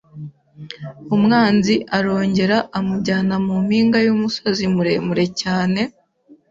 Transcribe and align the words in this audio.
“Umwanzi 1.15 1.75
arongera 1.97 2.57
amujyana 2.77 3.35
mu 3.45 3.55
mpinga 3.65 3.99
y’umusozi 4.05 4.63
muremure 4.73 5.25
cyane, 5.41 5.81